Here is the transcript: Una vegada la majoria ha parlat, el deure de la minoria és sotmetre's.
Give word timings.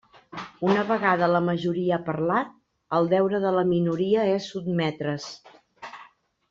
Una 0.69 0.85
vegada 0.91 1.27
la 1.33 1.41
majoria 1.49 1.93
ha 1.97 2.03
parlat, 2.07 2.57
el 3.01 3.13
deure 3.13 3.43
de 3.47 3.55
la 3.59 3.67
minoria 3.75 4.27
és 4.39 4.49
sotmetre's. 4.55 5.33